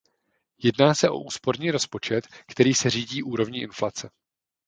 [0.57, 4.09] Jedná se o úsporný rozpočet, který se řídí úrovní inflace.